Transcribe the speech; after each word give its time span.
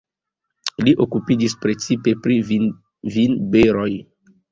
Li 0.85 0.93
okupiĝis 1.05 1.53
precipe 1.65 2.13
pri 2.23 2.37
vinberoj. 2.47 3.91